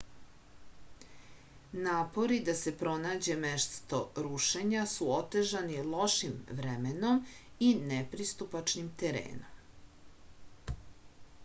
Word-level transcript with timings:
napori 1.87 2.37
da 2.47 2.55
se 2.61 2.73
pronađe 2.79 3.35
mesto 3.43 3.99
rušenja 4.29 4.87
su 4.95 5.11
otežani 5.19 5.85
lošim 5.93 6.35
vremenom 6.63 7.23
i 7.69 7.71
nepristupačnim 7.93 8.91
terenom 9.05 10.81